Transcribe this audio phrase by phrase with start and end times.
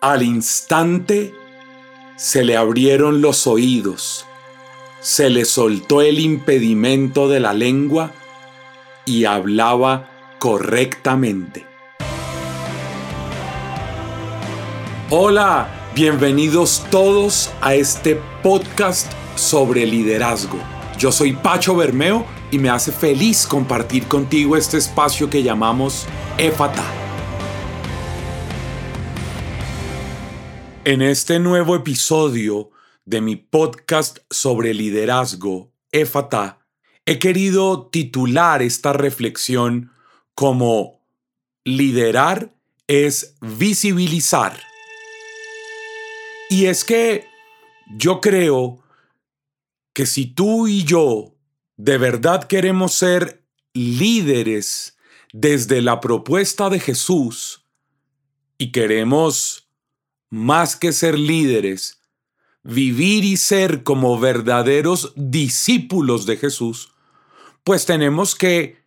[0.00, 1.34] Al instante
[2.14, 4.26] se le abrieron los oídos,
[5.00, 8.12] se le soltó el impedimento de la lengua
[9.04, 11.66] y hablaba correctamente.
[15.10, 20.60] Hola, bienvenidos todos a este podcast sobre liderazgo.
[20.96, 26.97] Yo soy Pacho Bermeo y me hace feliz compartir contigo este espacio que llamamos EFATA.
[30.88, 32.70] En este nuevo episodio
[33.04, 36.66] de mi podcast sobre liderazgo, EFATA,
[37.04, 39.92] he querido titular esta reflexión
[40.34, 41.04] como
[41.62, 42.54] liderar
[42.86, 44.58] es visibilizar.
[46.48, 47.26] Y es que
[47.98, 48.82] yo creo
[49.92, 51.34] que si tú y yo
[51.76, 54.96] de verdad queremos ser líderes
[55.34, 57.66] desde la propuesta de Jesús
[58.56, 59.67] y queremos
[60.30, 62.00] más que ser líderes,
[62.62, 66.92] vivir y ser como verdaderos discípulos de Jesús,
[67.64, 68.78] pues tenemos que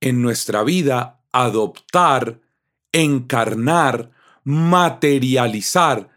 [0.00, 2.40] en nuestra vida adoptar,
[2.92, 4.12] encarnar,
[4.44, 6.10] materializar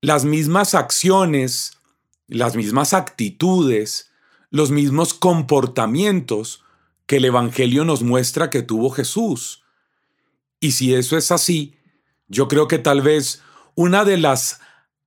[0.00, 1.78] las mismas acciones,
[2.26, 4.10] las mismas actitudes,
[4.50, 6.64] los mismos comportamientos
[7.06, 9.62] que el Evangelio nos muestra que tuvo Jesús.
[10.60, 11.76] Y si eso es así,
[12.28, 13.42] yo creo que tal vez
[13.78, 14.60] una de las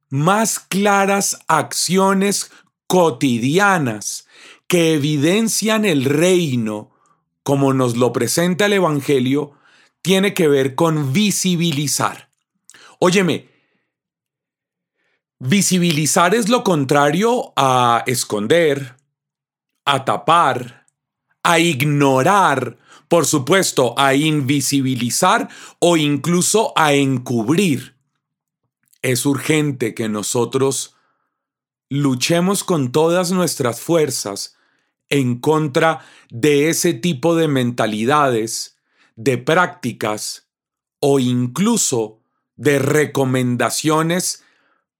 [0.07, 2.51] más claras acciones
[2.87, 4.29] cotidianas
[4.67, 6.89] que evidencian el reino
[7.43, 9.51] como nos lo presenta el Evangelio
[10.01, 12.29] tiene que ver con visibilizar.
[12.99, 13.49] Óyeme,
[15.37, 18.95] visibilizar es lo contrario a esconder,
[19.83, 20.87] a tapar,
[21.43, 22.77] a ignorar,
[23.09, 25.49] por supuesto, a invisibilizar
[25.79, 27.99] o incluso a encubrir.
[29.01, 30.95] Es urgente que nosotros
[31.89, 34.55] luchemos con todas nuestras fuerzas
[35.09, 38.77] en contra de ese tipo de mentalidades,
[39.15, 40.47] de prácticas
[40.99, 42.21] o incluso
[42.55, 44.43] de recomendaciones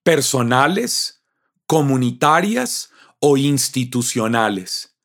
[0.03, 1.23] personales,
[1.67, 4.95] comunitarias o institucionales.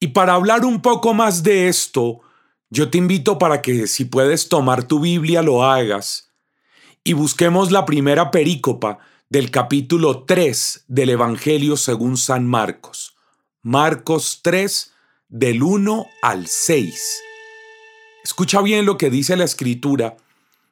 [0.00, 2.20] Y para hablar un poco más de esto,
[2.68, 6.31] yo te invito para que si puedes tomar tu Biblia lo hagas
[7.04, 8.98] y busquemos la primera perícopa
[9.28, 13.16] del capítulo 3 del Evangelio según San Marcos.
[13.62, 14.92] Marcos 3
[15.28, 17.22] del 1 al 6.
[18.22, 20.16] Escucha bien lo que dice la escritura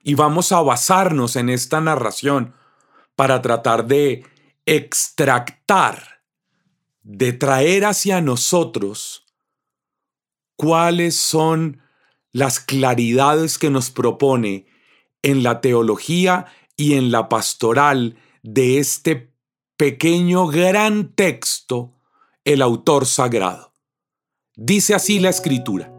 [0.04, 2.54] y vamos a basarnos en esta narración
[3.16, 4.24] para tratar de
[4.66, 6.20] extractar,
[7.02, 9.26] de traer hacia nosotros
[10.54, 11.82] cuáles son
[12.30, 14.69] las claridades que nos propone
[15.22, 19.34] en la teología y en la pastoral de este
[19.76, 21.94] pequeño gran texto
[22.44, 23.72] el autor sagrado.
[24.56, 25.92] Dice así la escritura.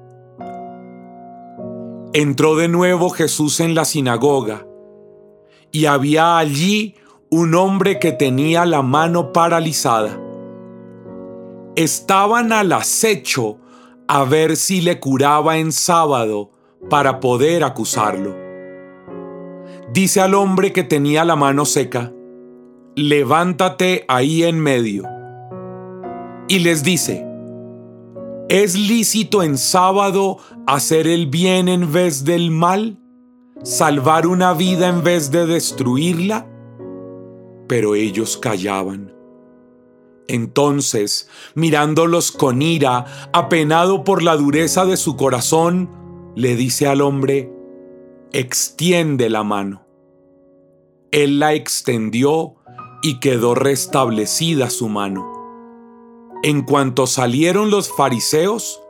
[2.13, 4.67] Entró de nuevo Jesús en la sinagoga
[5.71, 6.95] y había allí
[7.29, 10.19] un hombre que tenía la mano paralizada.
[11.75, 13.57] Estaban al acecho
[14.07, 16.51] a ver si le curaba en sábado
[16.89, 18.40] para poder acusarlo.
[19.93, 22.13] Dice al hombre que tenía la mano seca,
[22.95, 25.03] levántate ahí en medio.
[26.47, 27.25] Y les dice,
[28.47, 32.99] ¿es lícito en sábado hacer el bien en vez del mal?
[33.63, 36.47] ¿Salvar una vida en vez de destruirla?
[37.67, 39.13] Pero ellos callaban.
[40.29, 45.89] Entonces, mirándolos con ira, apenado por la dureza de su corazón,
[46.35, 47.51] le dice al hombre,
[48.33, 49.85] extiende la mano.
[51.11, 52.55] Él la extendió
[53.01, 55.29] y quedó restablecida su mano.
[56.43, 58.81] En cuanto salieron los fariseos,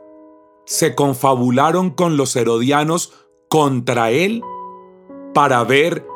[0.64, 3.12] se confabularon con los herodianos
[3.48, 4.42] contra él
[5.34, 6.06] para ver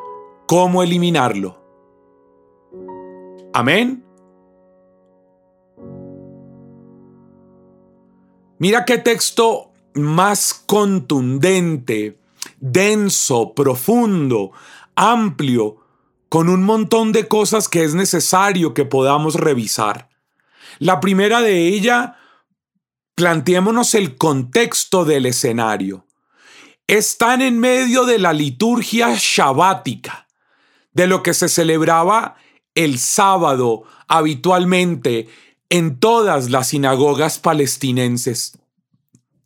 [0.47, 1.61] cómo eliminarlo.
[3.53, 4.05] Amén.
[8.59, 12.19] Mira qué texto más contundente
[12.73, 14.53] denso, profundo,
[14.95, 15.79] amplio,
[16.29, 20.09] con un montón de cosas que es necesario que podamos revisar.
[20.79, 22.17] La primera de ella,
[23.15, 26.07] planteémonos el contexto del escenario.
[26.87, 30.27] Están en medio de la liturgia shabática,
[30.93, 32.37] de lo que se celebraba
[32.75, 35.29] el sábado habitualmente
[35.69, 38.59] en todas las sinagogas palestinenses.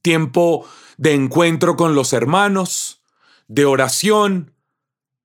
[0.03, 0.67] Tiempo
[0.97, 3.00] de encuentro con los hermanos,
[3.51, 4.55] de oración,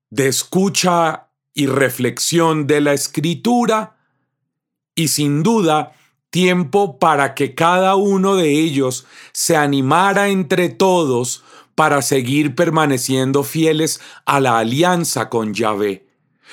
[0.09, 3.97] de escucha y reflexión de la escritura
[4.95, 5.93] y sin duda
[6.31, 11.43] tiempo para que cada uno de ellos se animara entre todos
[11.75, 16.04] para seguir permaneciendo fieles a la alianza con Yahvé.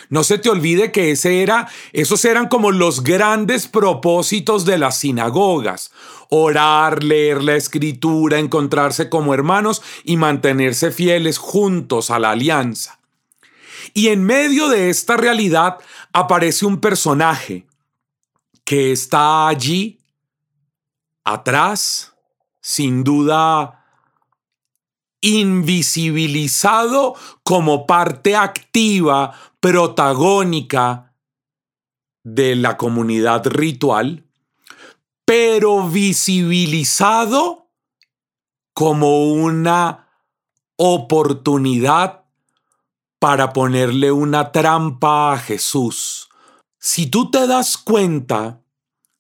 [0.09, 5.93] No se te olvide que esos eran como los grandes propósitos de las sinagogas.
[6.29, 12.99] Orar, leer la escritura, encontrarse como hermanos y mantenerse fieles juntos a la alianza.
[13.95, 15.79] Y en medio de esta realidad
[16.13, 17.67] aparece un personaje
[18.65, 19.99] que está allí,
[21.25, 22.15] atrás,
[22.61, 23.82] sin duda
[25.23, 31.15] invisibilizado como parte activa, protagónica
[32.25, 34.27] de la comunidad ritual,
[35.25, 37.71] pero visibilizado
[38.75, 40.09] como una
[40.77, 42.25] oportunidad
[43.21, 46.29] para ponerle una trampa a Jesús.
[46.81, 48.61] Si tú te das cuenta,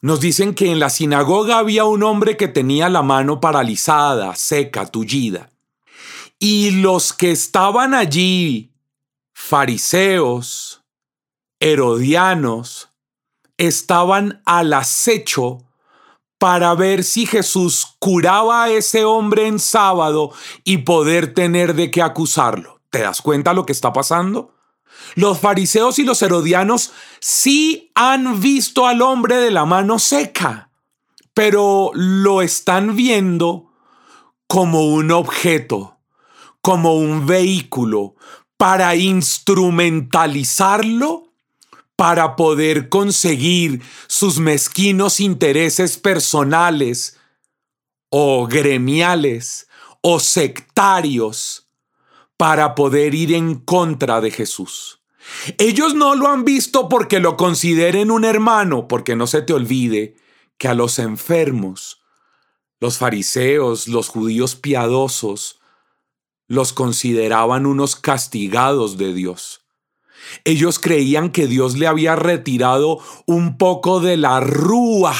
[0.00, 4.86] nos dicen que en la sinagoga había un hombre que tenía la mano paralizada, seca,
[4.86, 5.51] tullida.
[6.44, 8.74] Y los que estaban allí,
[9.32, 10.82] fariseos,
[11.60, 12.90] herodianos,
[13.58, 15.58] estaban al acecho
[16.38, 20.32] para ver si Jesús curaba a ese hombre en sábado
[20.64, 22.80] y poder tener de qué acusarlo.
[22.90, 24.52] ¿Te das cuenta lo que está pasando?
[25.14, 26.90] Los fariseos y los herodianos
[27.20, 30.72] sí han visto al hombre de la mano seca,
[31.34, 33.70] pero lo están viendo
[34.48, 35.91] como un objeto,
[36.62, 38.16] como un vehículo
[38.56, 41.28] para instrumentalizarlo
[41.96, 47.18] para poder conseguir sus mezquinos intereses personales
[48.08, 49.68] o gremiales
[50.00, 51.68] o sectarios
[52.36, 55.00] para poder ir en contra de Jesús.
[55.58, 60.16] Ellos no lo han visto porque lo consideren un hermano, porque no se te olvide
[60.58, 62.02] que a los enfermos,
[62.80, 65.61] los fariseos, los judíos piadosos,
[66.52, 69.62] los consideraban unos castigados de Dios.
[70.44, 75.14] Ellos creían que Dios le había retirado un poco de la rúa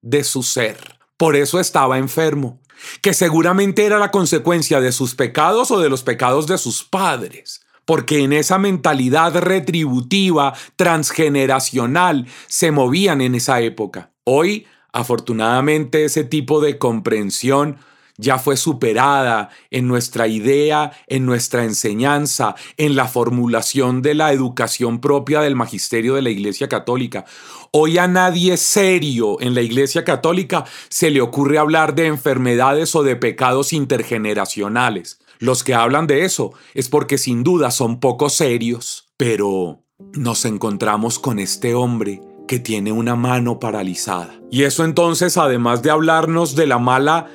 [0.00, 0.98] de su ser.
[1.18, 2.58] Por eso estaba enfermo
[3.02, 7.60] que seguramente era la consecuencia de sus pecados o de los pecados de sus padres,
[7.84, 14.10] porque en esa mentalidad retributiva, transgeneracional, se movían en esa época.
[14.24, 17.76] Hoy, afortunadamente, ese tipo de comprensión
[18.22, 25.00] ya fue superada en nuestra idea, en nuestra enseñanza, en la formulación de la educación
[25.00, 27.26] propia del magisterio de la Iglesia Católica.
[27.72, 33.02] Hoy a nadie serio en la Iglesia Católica se le ocurre hablar de enfermedades o
[33.02, 35.18] de pecados intergeneracionales.
[35.38, 39.08] Los que hablan de eso es porque sin duda son poco serios.
[39.16, 39.82] Pero
[40.14, 44.38] nos encontramos con este hombre que tiene una mano paralizada.
[44.50, 47.28] Y eso entonces, además de hablarnos de la mala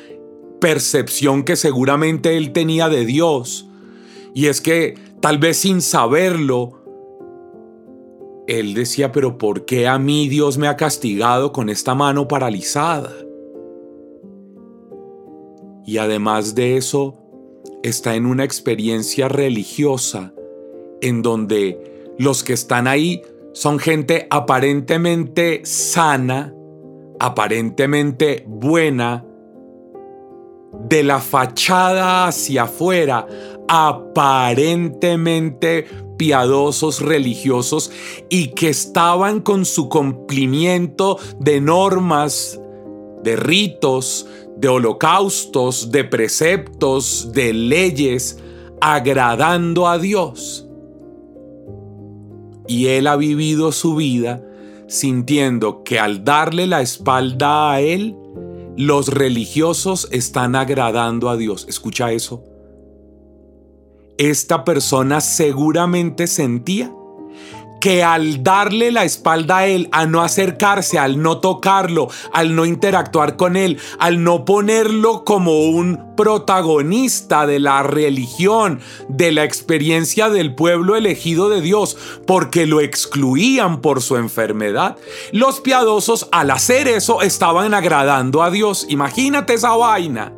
[0.60, 3.68] percepción que seguramente él tenía de Dios,
[4.34, 6.78] y es que tal vez sin saberlo,
[8.48, 13.14] él decía, pero ¿por qué a mí Dios me ha castigado con esta mano paralizada?
[15.86, 17.16] Y además de eso,
[17.84, 20.34] está en una experiencia religiosa
[21.02, 23.22] en donde los que están ahí
[23.54, 26.54] son gente aparentemente sana,
[27.20, 29.26] aparentemente buena,
[30.84, 33.28] de la fachada hacia afuera,
[33.68, 35.86] aparentemente
[36.18, 37.92] piadosos religiosos
[38.30, 42.60] y que estaban con su cumplimiento de normas,
[43.24, 48.40] de ritos, de holocaustos, de preceptos, de leyes,
[48.82, 50.68] agradando a Dios.
[52.68, 54.44] Y él ha vivido su vida
[54.88, 58.16] sintiendo que al darle la espalda a él,
[58.78, 61.66] los religiosos están agradando a Dios.
[61.68, 62.44] Escucha eso
[64.18, 66.92] esta persona seguramente sentía
[67.88, 72.66] que al darle la espalda a él, a no acercarse, al no tocarlo, al no
[72.66, 80.28] interactuar con él, al no ponerlo como un protagonista de la religión, de la experiencia
[80.28, 84.98] del pueblo elegido de Dios, porque lo excluían por su enfermedad,
[85.32, 88.86] los piadosos al hacer eso estaban agradando a Dios.
[88.90, 90.34] Imagínate esa vaina.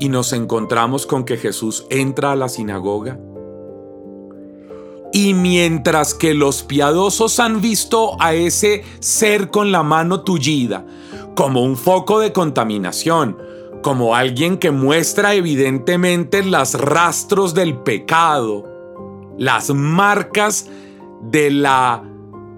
[0.00, 3.20] Y nos encontramos con que Jesús entra a la sinagoga
[5.12, 10.86] y mientras que los piadosos han visto a ese ser con la mano tullida
[11.36, 13.38] como un foco de contaminación,
[13.82, 18.64] como alguien que muestra evidentemente las rastros del pecado,
[19.38, 20.68] las marcas
[21.22, 22.02] de la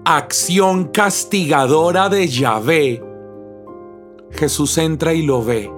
[0.05, 3.03] acción castigadora de Yahvé,
[4.31, 5.71] Jesús entra y lo ve.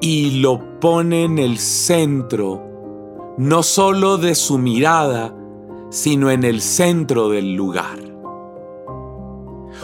[0.00, 2.69] Y lo pone en el centro
[3.40, 5.34] no solo de su mirada,
[5.88, 7.98] sino en el centro del lugar.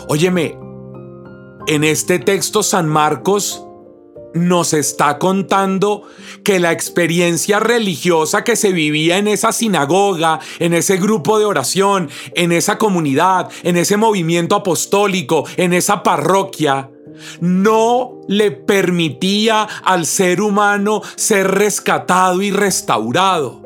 [0.09, 0.59] Óyeme,
[1.67, 3.67] en este texto San Marcos
[4.35, 6.03] nos está contando
[6.45, 12.11] que la experiencia religiosa que se vivía en esa sinagoga, en ese grupo de oración,
[12.35, 16.91] en esa comunidad, en ese movimiento apostólico, en esa parroquia,
[17.41, 23.66] no le permitía al ser humano ser rescatado y restaurado.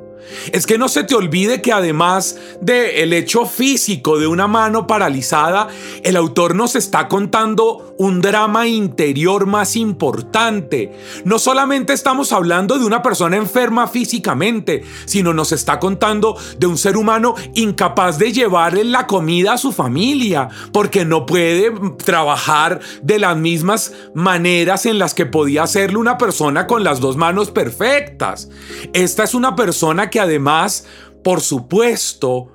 [0.53, 5.69] Es que no se te olvide que además del hecho físico de una mano paralizada,
[6.03, 10.93] el autor nos está contando un drama interior más importante.
[11.25, 16.79] No solamente estamos hablando de una persona enferma físicamente, sino nos está contando de un
[16.79, 21.73] ser humano incapaz de llevarle la comida a su familia, porque no puede
[22.05, 27.17] trabajar de las mismas maneras en las que podía hacerlo una persona con las dos
[27.17, 28.49] manos perfectas.
[28.93, 30.87] Esta es una persona además,
[31.25, 32.53] por supuesto,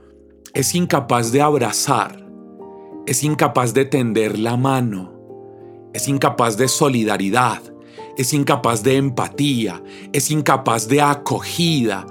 [0.53, 2.25] es incapaz de abrazar,
[3.05, 5.13] es incapaz de tender la mano,
[5.93, 7.61] es incapaz de solidaridad,
[8.17, 12.07] es incapaz de empatía, es incapaz de acogida.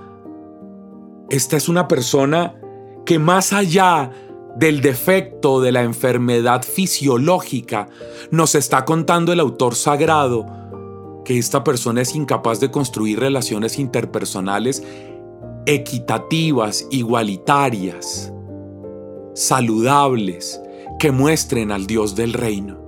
[1.30, 2.54] Esta es una persona
[3.06, 4.10] que más allá
[4.56, 7.88] del defecto de la enfermedad fisiológica,
[8.30, 10.46] nos está contando el autor sagrado
[11.24, 14.82] que esta persona es incapaz de construir relaciones interpersonales
[15.66, 18.32] equitativas, igualitarias,
[19.34, 20.60] saludables,
[20.98, 22.78] que muestren al Dios del reino.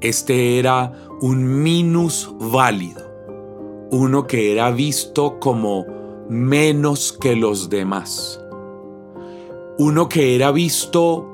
[0.00, 3.02] Este era un minus válido,
[3.90, 5.86] uno que era visto como
[6.28, 8.40] menos que los demás,
[9.78, 11.28] uno que era visto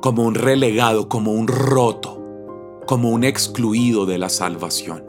[0.00, 2.22] como un relegado, como un roto,
[2.86, 5.04] como un excluido de la salvación.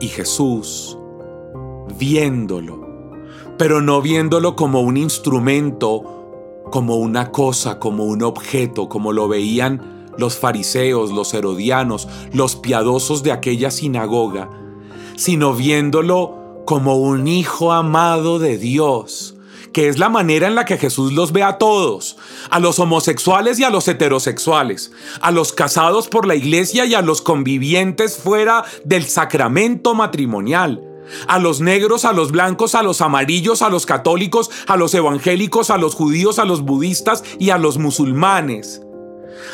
[0.00, 0.99] Y Jesús
[2.00, 2.88] viéndolo,
[3.58, 10.08] pero no viéndolo como un instrumento, como una cosa, como un objeto, como lo veían
[10.16, 14.50] los fariseos, los herodianos, los piadosos de aquella sinagoga,
[15.16, 19.36] sino viéndolo como un hijo amado de Dios,
[19.72, 22.16] que es la manera en la que Jesús los ve a todos,
[22.48, 24.90] a los homosexuales y a los heterosexuales,
[25.20, 30.89] a los casados por la iglesia y a los convivientes fuera del sacramento matrimonial
[31.26, 35.70] a los negros, a los blancos, a los amarillos, a los católicos, a los evangélicos,
[35.70, 38.82] a los judíos, a los budistas y a los musulmanes.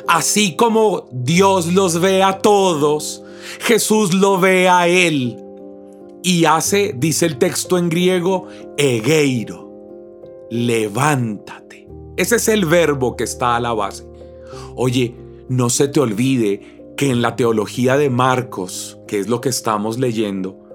[0.09, 3.23] Así como Dios los ve a todos,
[3.61, 5.43] Jesús lo ve a Él
[6.23, 9.71] y hace, dice el texto en griego, egeiro,
[10.51, 11.89] levántate.
[12.17, 14.09] Ese es el verbo que está a la base.
[14.75, 15.15] Oye,
[15.49, 19.99] no se te olvide que en la teología de Marcos, que es lo que estamos
[19.99, 20.66] leyendo,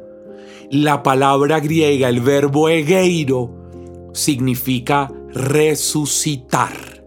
[0.72, 7.04] la palabra griega, el verbo egeiro, significa resucitar.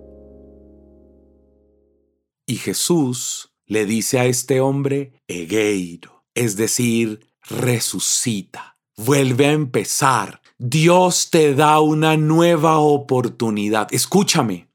[2.47, 10.43] Y Jesús le dice a este hombre egeiro, es decir, resucita, vuelve a empezar.
[10.59, 13.89] Dios te da una nueva oportunidad.
[13.93, 14.69] Escúchame,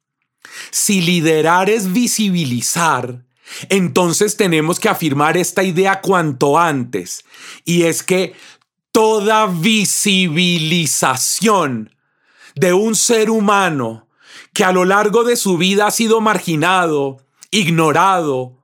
[0.71, 3.23] si liderar es visibilizar,
[3.69, 7.23] entonces tenemos que afirmar esta idea cuanto antes,
[7.65, 8.33] y es que
[8.91, 11.95] toda visibilización
[12.55, 14.07] de un ser humano
[14.53, 17.17] que a lo largo de su vida ha sido marginado,
[17.51, 18.57] ignorado,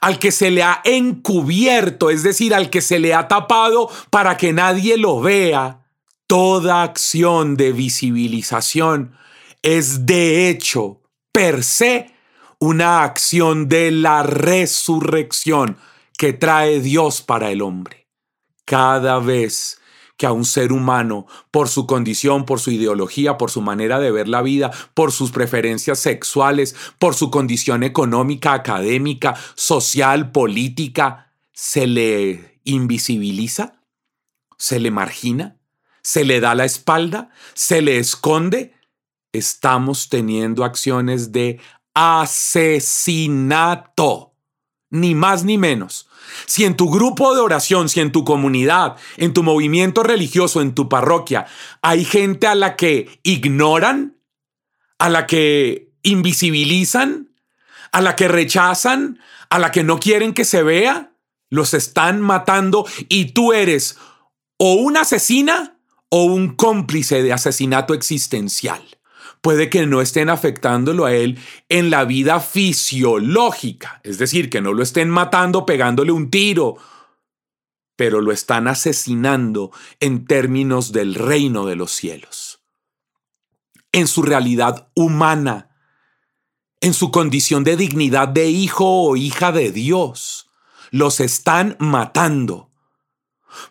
[0.00, 4.36] al que se le ha encubierto, es decir, al que se le ha tapado para
[4.36, 5.86] que nadie lo vea,
[6.26, 9.14] toda acción de visibilización
[9.62, 12.10] es de hecho, per se,
[12.58, 15.78] una acción de la resurrección
[16.18, 18.01] que trae Dios para el hombre.
[18.64, 19.80] Cada vez
[20.16, 24.12] que a un ser humano por su condición, por su ideología, por su manera de
[24.12, 31.86] ver la vida, por sus preferencias sexuales, por su condición económica, académica, social, política, se
[31.86, 33.80] le invisibiliza,
[34.58, 35.56] se le margina,
[36.02, 38.74] se le da la espalda, se le esconde.
[39.32, 41.58] Estamos teniendo acciones de
[41.94, 43.12] asesinato,
[44.92, 46.06] ni más ni menos.
[46.46, 50.74] Si en tu grupo de oración, si en tu comunidad, en tu movimiento religioso, en
[50.74, 51.46] tu parroquia,
[51.80, 54.18] hay gente a la que ignoran,
[54.98, 57.32] a la que invisibilizan,
[57.90, 59.18] a la que rechazan,
[59.48, 61.14] a la que no quieren que se vea,
[61.48, 63.96] los están matando y tú eres
[64.58, 65.78] o una asesina
[66.10, 68.82] o un cómplice de asesinato existencial
[69.42, 74.72] puede que no estén afectándolo a él en la vida fisiológica, es decir, que no
[74.72, 76.76] lo estén matando pegándole un tiro,
[77.96, 82.62] pero lo están asesinando en términos del reino de los cielos.
[83.90, 85.76] En su realidad humana,
[86.80, 90.50] en su condición de dignidad de hijo o hija de Dios,
[90.90, 92.70] los están matando.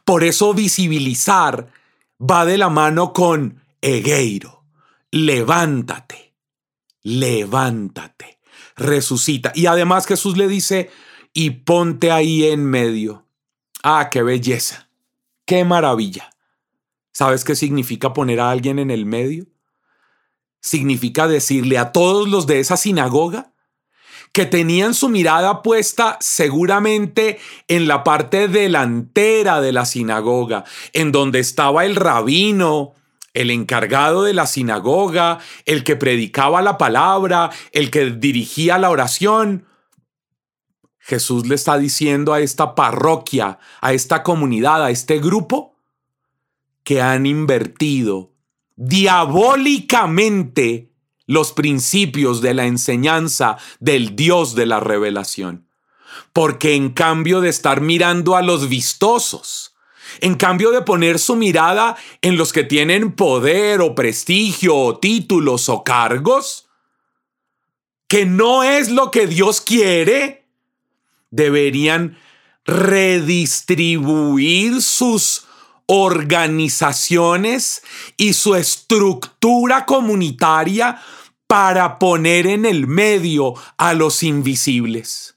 [0.04, 1.72] Por eso visibilizar
[2.20, 4.61] va de la mano con egeiro
[5.12, 6.34] levántate,
[7.04, 8.40] levántate,
[8.76, 9.52] resucita.
[9.54, 10.90] Y además Jesús le dice,
[11.34, 13.28] y ponte ahí en medio.
[13.84, 14.90] Ah, qué belleza,
[15.46, 16.30] qué maravilla.
[17.14, 19.46] ¿Sabes qué significa poner a alguien en el medio?
[20.62, 23.52] Significa decirle a todos los de esa sinagoga
[24.32, 30.64] que tenían su mirada puesta seguramente en la parte delantera de la sinagoga,
[30.94, 32.94] en donde estaba el rabino,
[33.34, 39.66] el encargado de la sinagoga, el que predicaba la palabra, el que dirigía la oración.
[41.00, 45.78] Jesús le está diciendo a esta parroquia, a esta comunidad, a este grupo,
[46.84, 48.34] que han invertido
[48.76, 50.92] diabólicamente
[51.26, 55.68] los principios de la enseñanza del Dios de la revelación.
[56.34, 59.71] Porque en cambio de estar mirando a los vistosos,
[60.20, 65.70] en cambio de poner su mirada en los que tienen poder o prestigio o títulos
[65.70, 66.68] o cargos,
[68.08, 70.48] que no es lo que Dios quiere,
[71.30, 72.18] deberían
[72.66, 75.46] redistribuir sus
[75.86, 77.84] organizaciones
[78.18, 81.00] y su estructura comunitaria
[81.48, 85.36] para poner en el medio a los invisibles.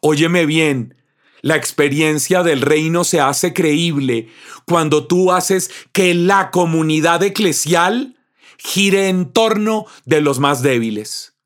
[0.00, 0.96] Óyeme bien,
[1.42, 4.28] la experiencia del reino se hace creíble
[4.64, 8.16] cuando tú haces que la comunidad eclesial
[8.58, 11.36] gire en torno de los más débiles,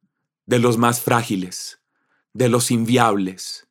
[0.45, 1.81] de los más frágiles,
[2.35, 3.69] de los inviables,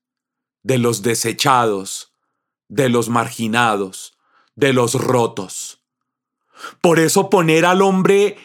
[0.64, 2.12] de los desechados,
[2.68, 4.18] de los marginados,
[4.56, 5.84] de los rotos.
[6.82, 8.38] Por eso poner al hombre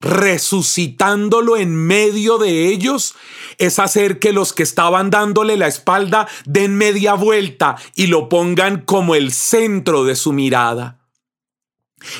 [0.00, 3.14] resucitándolo en medio de ellos,
[3.58, 8.82] es hacer que los que estaban dándole la espalda den media vuelta y lo pongan
[8.82, 11.00] como el centro de su mirada.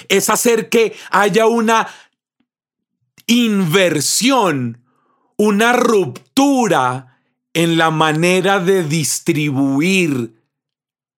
[0.08, 1.88] Es hacer que haya una
[3.26, 4.82] inversión,
[5.36, 7.20] una ruptura
[7.52, 10.36] en la manera de distribuir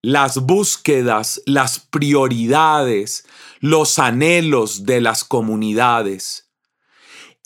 [0.02, 3.26] las búsquedas, las prioridades,
[3.60, 6.47] los anhelos de las comunidades.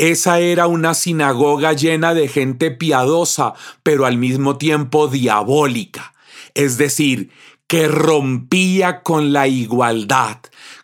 [0.03, 6.12] Esa era una sinagoga llena de gente piadosa, pero al mismo tiempo diabólica,
[6.55, 7.31] es decir,
[7.69, 10.38] que rompía con la igualdad,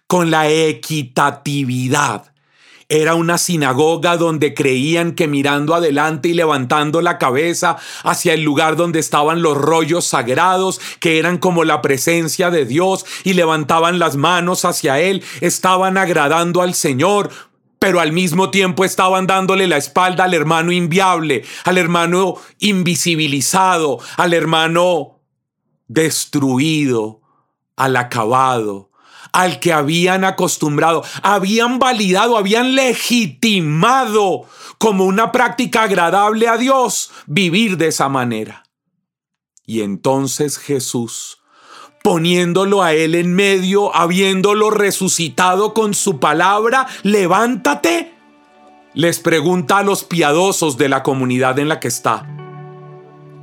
[0.07, 2.33] con la equitatividad.
[2.89, 8.77] Era una sinagoga donde creían que mirando adelante y levantando la cabeza hacia el lugar
[8.77, 14.17] donde estaban los rollos sagrados, que eran como la presencia de Dios, y levantaban las
[14.17, 17.31] manos hacia Él, estaban agradando al Señor,
[17.79, 24.35] pero al mismo tiempo estaban dándole la espalda al hermano inviable, al hermano invisibilizado, al
[24.35, 25.21] hermano
[25.87, 27.23] destruido,
[27.77, 28.91] al acabado,
[29.33, 34.45] al que habían acostumbrado, habían validado, habían legitimado
[34.79, 38.65] como una práctica agradable a Dios vivir de esa manera.
[39.65, 41.38] Y entonces Jesús
[42.09, 48.15] poniéndolo a él en medio, habiéndolo resucitado con su palabra, levántate.
[48.95, 52.27] Les pregunta a los piadosos de la comunidad en la que está.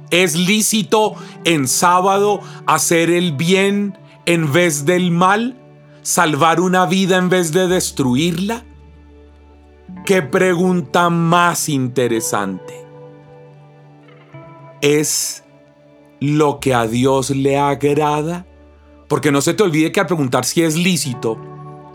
[0.09, 5.55] ¿Es lícito en sábado hacer el bien en vez del mal?
[6.01, 8.63] ¿Salvar una vida en vez de destruirla?
[10.07, 12.83] ¿Qué pregunta más interesante?
[14.81, 15.43] ¿Es
[16.19, 18.47] lo que a Dios le agrada?
[19.15, 21.39] Porque no se te olvide que al preguntar si es lícito,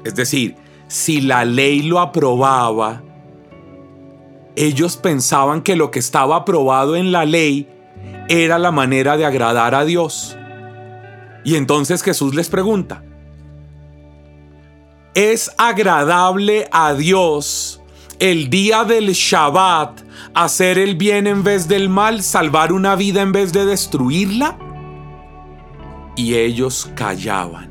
[0.07, 0.57] es decir,
[0.89, 3.03] si la ley lo aprobaba,
[4.57, 7.69] ellos pensaban que lo que estaba aprobado en la ley
[8.31, 10.35] era la manera de agradar a Dios.
[11.45, 13.05] Y entonces Jesús les pregunta,
[15.13, 17.83] ¿es agradable a Dios
[18.19, 20.01] el día del Shabbat
[20.33, 24.70] hacer el bien en vez del mal, salvar una vida en vez de destruirla?
[26.17, 27.71] Y ellos callaban.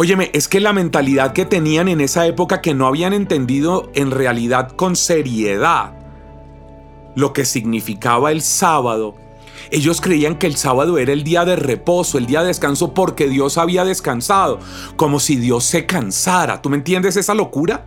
[0.00, 4.12] Óyeme, es que la mentalidad que tenían en esa época que no habían entendido en
[4.12, 5.92] realidad con seriedad
[7.16, 9.16] lo que significaba el sábado,
[9.72, 13.28] ellos creían que el sábado era el día de reposo, el día de descanso porque
[13.28, 14.60] Dios había descansado,
[14.94, 16.62] como si Dios se cansara.
[16.62, 17.86] ¿Tú me entiendes esa locura?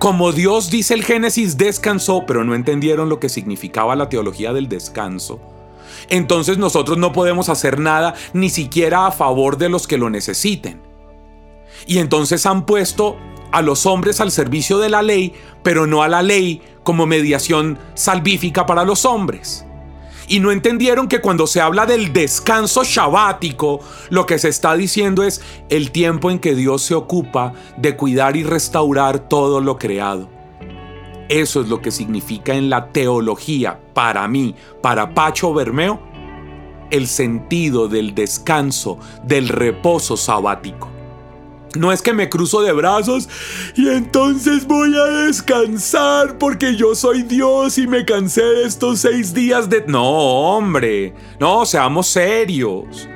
[0.00, 4.68] Como Dios dice el Génesis, descansó, pero no entendieron lo que significaba la teología del
[4.68, 5.53] descanso
[6.08, 10.80] entonces nosotros no podemos hacer nada ni siquiera a favor de los que lo necesiten.
[11.86, 13.16] Y entonces han puesto
[13.52, 17.78] a los hombres al servicio de la ley, pero no a la ley como mediación
[17.94, 19.64] salvífica para los hombres.
[20.26, 25.22] Y no entendieron que cuando se habla del descanso shabático, lo que se está diciendo
[25.22, 30.33] es el tiempo en que Dios se ocupa de cuidar y restaurar todo lo creado.
[31.28, 36.00] Eso es lo que significa en la teología, para mí, para Pacho Bermeo,
[36.90, 40.90] el sentido del descanso, del reposo sabático.
[41.76, 43.28] No es que me cruzo de brazos
[43.74, 49.34] y entonces voy a descansar porque yo soy Dios y me cansé de estos seis
[49.34, 49.84] días de...
[49.86, 53.08] No, hombre, no, seamos serios.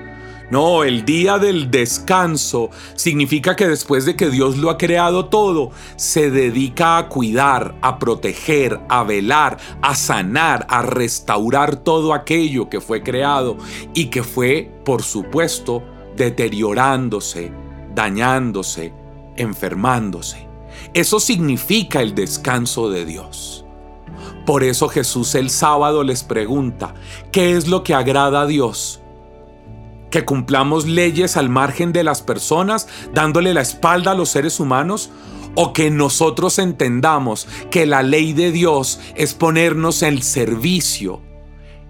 [0.50, 5.72] No, el día del descanso significa que después de que Dios lo ha creado todo,
[5.96, 12.80] se dedica a cuidar, a proteger, a velar, a sanar, a restaurar todo aquello que
[12.80, 13.58] fue creado
[13.92, 15.82] y que fue, por supuesto,
[16.16, 17.52] deteriorándose,
[17.94, 18.94] dañándose,
[19.36, 20.48] enfermándose.
[20.94, 23.66] Eso significa el descanso de Dios.
[24.46, 26.94] Por eso Jesús el sábado les pregunta,
[27.32, 29.02] ¿qué es lo que agrada a Dios?
[30.10, 35.10] Que cumplamos leyes al margen de las personas, dándole la espalda a los seres humanos,
[35.54, 41.20] o que nosotros entendamos que la ley de Dios es ponernos en servicio,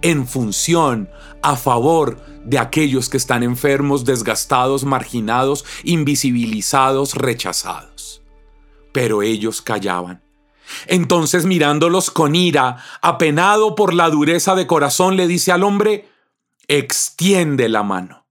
[0.01, 1.09] en función,
[1.41, 8.23] a favor de aquellos que están enfermos, desgastados, marginados, invisibilizados, rechazados.
[8.91, 10.23] Pero ellos callaban.
[10.87, 16.08] Entonces mirándolos con ira, apenado por la dureza de corazón, le dice al hombre,
[16.69, 18.27] extiende la mano.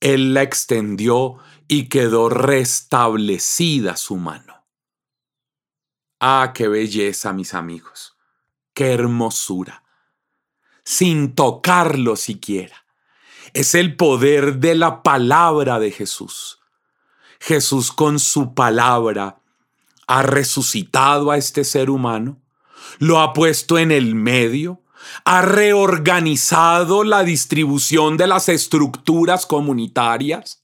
[0.00, 4.66] Él la extendió y quedó restablecida su mano.
[6.20, 8.16] Ah, qué belleza, mis amigos,
[8.74, 9.82] qué hermosura,
[10.84, 12.84] sin tocarlo siquiera.
[13.54, 16.60] Es el poder de la palabra de Jesús.
[17.40, 19.40] Jesús con su palabra
[20.06, 22.42] ha resucitado a este ser humano,
[22.98, 24.81] lo ha puesto en el medio,
[25.24, 30.62] ha reorganizado la distribución de las estructuras comunitarias,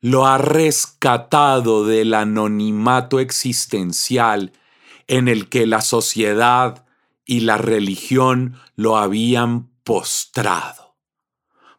[0.00, 4.52] lo ha rescatado del anonimato existencial
[5.06, 6.86] en el que la sociedad
[7.26, 10.96] y la religión lo habían postrado.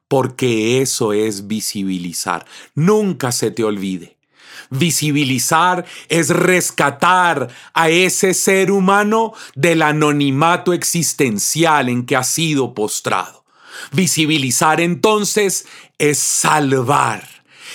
[0.08, 2.46] Porque eso es visibilizar.
[2.76, 4.18] Nunca se te olvide.
[4.72, 13.44] Visibilizar es rescatar a ese ser humano del anonimato existencial en que ha sido postrado.
[13.92, 17.28] Visibilizar entonces es salvar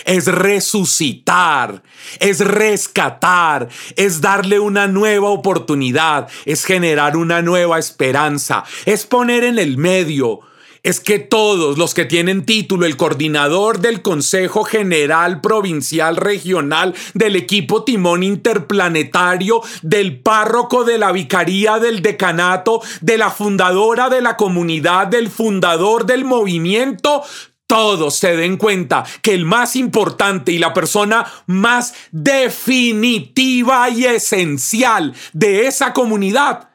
[0.05, 1.83] es resucitar,
[2.21, 9.59] es rescatar, es darle una nueva oportunidad, es generar una nueva esperanza, es poner en
[9.59, 10.41] el medio
[10.87, 17.35] es que todos los que tienen título, el coordinador del Consejo General Provincial Regional, del
[17.35, 24.37] equipo Timón Interplanetario, del párroco de la Vicaría del Decanato, de la fundadora de la
[24.37, 27.25] comunidad, del fundador del movimiento,
[27.67, 35.17] todos se den cuenta que el más importante y la persona más definitiva y esencial
[35.33, 36.71] de esa comunidad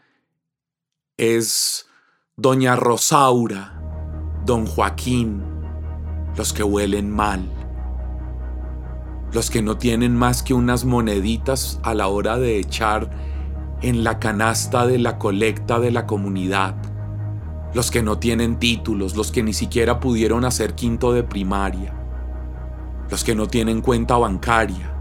[1.16, 1.88] es
[2.36, 3.81] doña Rosaura
[4.46, 5.44] don Joaquín,
[6.36, 7.42] los que huelen mal,
[9.32, 13.12] los que no tienen más que unas moneditas a la hora de echar
[13.82, 16.76] en la canasta de la colecta de la comunidad,
[17.74, 21.94] los que no tienen títulos, los que ni siquiera pudieron hacer quinto de primaria,
[23.10, 24.92] los que no tienen cuenta bancaria,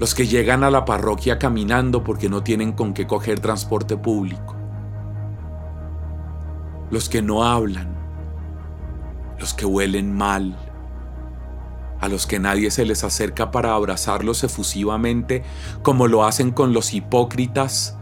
[0.00, 4.56] los que llegan a la parroquia caminando porque no tienen con qué coger transporte público,
[6.90, 8.05] los que no hablan,
[9.38, 10.56] los que huelen mal,
[12.00, 15.42] a los que nadie se les acerca para abrazarlos efusivamente
[15.82, 17.96] como lo hacen con los hipócritas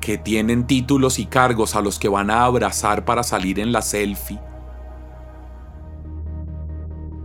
[0.00, 3.80] que tienen títulos y cargos a los que van a abrazar para salir en la
[3.80, 4.38] selfie.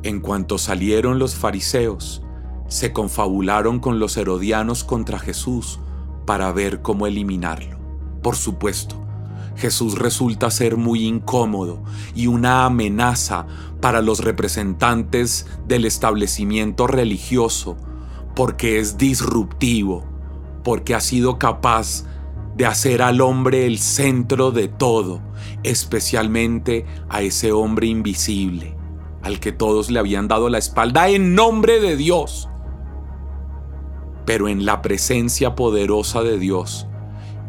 [0.01, 2.23] En cuanto salieron los fariseos,
[2.69, 5.81] se confabularon con los herodianos contra Jesús
[6.25, 7.77] para ver cómo eliminarlo.
[8.21, 9.08] Por supuesto,
[9.59, 11.83] Jesús resulta ser muy incómodo
[12.15, 13.45] y una amenaza
[13.81, 17.77] para los representantes del establecimiento religioso
[18.35, 20.05] porque es disruptivo,
[20.63, 22.05] porque ha sido capaz
[22.55, 25.21] de hacer al hombre el centro de todo,
[25.63, 28.77] especialmente a ese hombre invisible,
[29.21, 32.49] al que todos le habían dado la espalda en nombre de Dios.
[34.25, 36.88] Pero en la presencia poderosa de Dios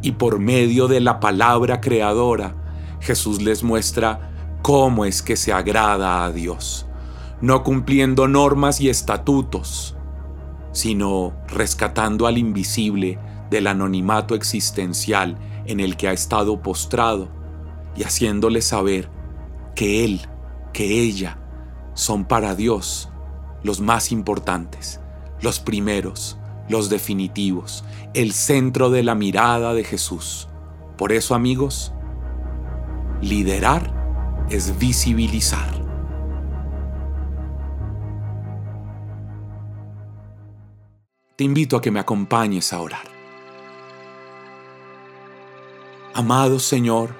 [0.02, 2.54] y por medio de la palabra creadora,
[3.00, 6.86] Jesús les muestra cómo es que se agrada a Dios,
[7.40, 9.96] no cumpliendo normas y estatutos,
[10.72, 13.18] sino rescatando al invisible
[13.50, 17.28] del anonimato existencial en el que ha estado postrado
[17.96, 19.10] y haciéndole saber
[19.74, 20.20] que Él,
[20.72, 21.38] que ella,
[21.94, 23.08] son para Dios
[23.62, 25.00] los más importantes,
[25.42, 26.38] los primeros,
[26.70, 30.48] los definitivos, el centro de la mirada de Jesús.
[30.96, 31.92] Por eso, amigos,
[33.20, 35.80] liderar es visibilizar.
[41.36, 43.08] Te invito a que me acompañes a orar.
[46.14, 47.10] Amado Señor,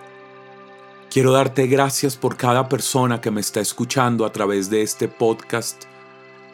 [1.10, 5.84] quiero darte gracias por cada persona que me está escuchando a través de este podcast,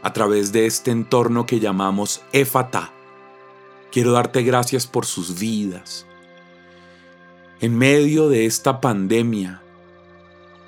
[0.06, 2.92] a través de este entorno que llamamos Efata.
[3.90, 6.06] Quiero darte gracias por sus vidas.
[7.58, 9.62] En medio de esta pandemia,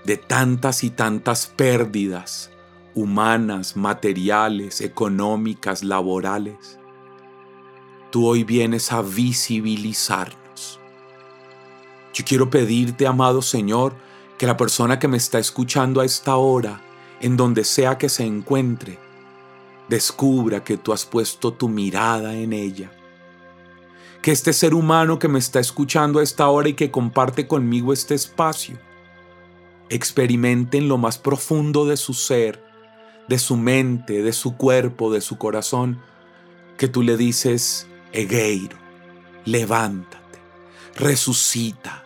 [0.05, 2.51] de tantas y tantas pérdidas
[2.97, 6.81] humanas, materiales, económicas, laborales,
[8.11, 10.81] tú hoy vienes a visibilizarnos.
[12.13, 13.95] Yo quiero pedirte, amado Señor,
[14.37, 16.81] que la persona que me está escuchando a esta hora,
[17.21, 18.99] en donde sea que se encuentre,
[19.89, 22.91] descubra que tú has puesto tu mirada en ella.
[24.23, 27.93] Que este ser humano que me está escuchando a esta hora y que comparte conmigo
[27.93, 28.79] este espacio,
[29.89, 32.63] experimenten lo más profundo de su ser,
[33.29, 36.01] de su mente, de su cuerpo, de su corazón,
[36.77, 38.77] que tú le dices, Egeiro,
[39.45, 40.39] levántate,
[40.97, 42.05] resucita,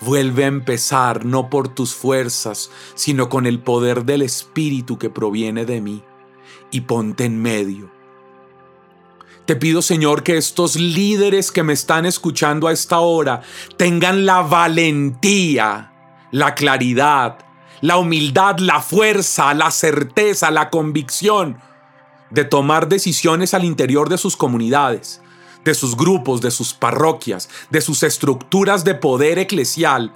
[0.00, 5.64] vuelve a empezar no por tus fuerzas, sino con el poder del Espíritu que proviene
[5.64, 6.02] de mí,
[6.72, 7.92] y ponte en medio.
[9.46, 13.42] Te pido, Señor, que estos líderes que me están escuchando a esta hora
[13.76, 15.92] tengan la valentía,
[16.30, 17.38] la claridad,
[17.80, 21.58] la humildad, la fuerza, la certeza, la convicción
[22.30, 25.20] de tomar decisiones al interior de sus comunidades,
[25.64, 30.12] de sus grupos, de sus parroquias, de sus estructuras de poder eclesial,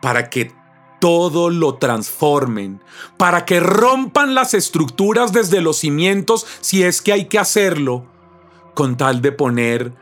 [0.00, 0.52] para que
[0.98, 2.80] todo lo transformen,
[3.16, 8.04] para que rompan las estructuras desde los cimientos si es que hay que hacerlo,
[8.74, 9.92] con tal de poner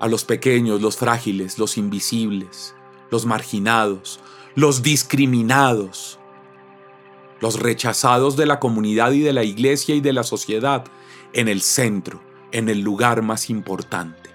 [0.00, 2.74] a los pequeños, los frágiles, los invisibles,
[3.10, 4.20] los marginados,
[4.54, 6.18] los discriminados,
[7.40, 10.84] los rechazados de la comunidad y de la iglesia y de la sociedad
[11.32, 12.20] en el centro,
[12.52, 14.30] en el lugar más importante.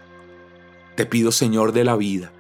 [0.95, 2.31] Te pido, Señor de la vida,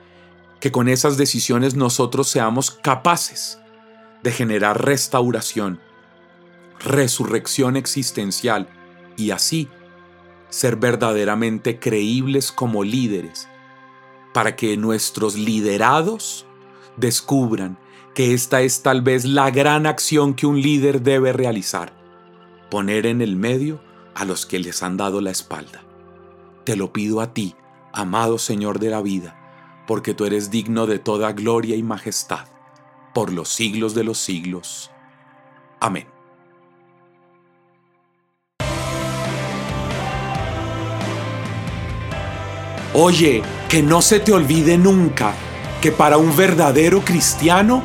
[0.59, 3.59] que con esas decisiones nosotros seamos capaces
[4.23, 5.79] de generar restauración,
[6.79, 8.67] resurrección existencial
[9.17, 9.67] y así
[10.49, 13.47] ser verdaderamente creíbles como líderes,
[14.33, 16.45] para que nuestros liderados
[16.95, 17.77] descubran
[18.13, 21.91] que esta es tal vez la gran acción que un líder debe realizar,
[22.69, 23.81] poner en el medio
[24.13, 25.83] a los que les han dado la espalda.
[26.63, 27.55] Te lo pido a ti,
[27.91, 32.45] amado Señor de la vida, porque tú eres digno de toda gloria y majestad,
[33.13, 34.91] por los siglos de los siglos.
[35.79, 36.07] Amén.
[42.93, 45.33] Oye, que no se te olvide nunca
[45.81, 47.83] que para un verdadero cristiano,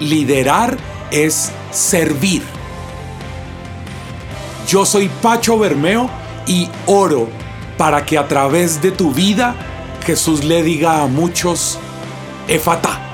[0.00, 0.78] liderar
[1.10, 2.42] es servir.
[4.68, 6.08] Yo soy Pacho Bermeo
[6.46, 7.28] y oro
[7.76, 9.54] para que a través de tu vida
[10.06, 11.78] Jesús le diga a muchos,
[12.48, 13.13] Efata.